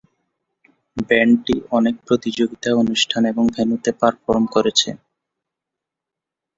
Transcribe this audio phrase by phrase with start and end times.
[1.07, 4.89] ব্যান্ডটি অনেক প্রতিযোগিতা, অনুষ্ঠান এবং ভেন্যুতে পারফর্ম করেছে।